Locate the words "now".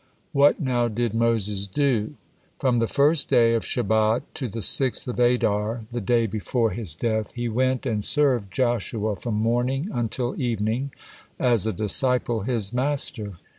0.59-0.87